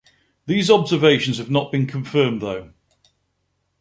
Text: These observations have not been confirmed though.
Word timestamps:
These 0.47 0.71
observations 0.71 1.37
have 1.37 1.51
not 1.51 1.71
been 1.71 1.85
confirmed 1.85 2.41
though. 2.41 2.71